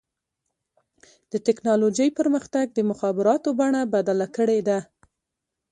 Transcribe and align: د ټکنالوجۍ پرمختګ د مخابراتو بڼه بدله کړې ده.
د 1.31 1.33
ټکنالوجۍ 1.47 2.09
پرمختګ 2.19 2.65
د 2.73 2.79
مخابراتو 2.89 3.49
بڼه 3.59 3.81
بدله 3.93 4.27
کړې 4.35 4.59
ده. 4.67 4.79